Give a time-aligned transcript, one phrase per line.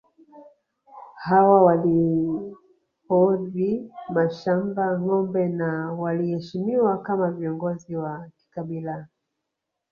[1.25, 9.07] Hawa walihodhi mashamba ngombe na waliheshimiwa kama viongozi wa kikabila